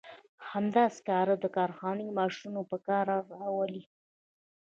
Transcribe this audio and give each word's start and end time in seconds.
همدا 0.51 0.83
سکاره 0.95 1.35
د 1.39 1.45
کارخونې 1.57 2.05
ماشینونه 2.19 2.61
په 2.69 2.77
کار 2.87 3.05
راولي. 3.39 3.83